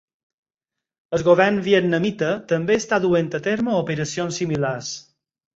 El 1.17 1.25
govern 1.27 1.59
vietnamita 1.67 2.31
també 2.53 2.79
està 2.83 3.01
duent 3.07 3.31
a 3.39 3.43
terme 3.51 3.79
operacions 3.85 4.41
similars. 4.43 4.91